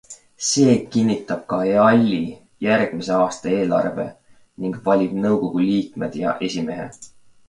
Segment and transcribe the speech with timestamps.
[0.45, 2.21] See kinnitab ka EALLi
[2.67, 4.05] järgmise aasta eelarve
[4.65, 6.89] ning valib nõukogu liikmed ja esimehe.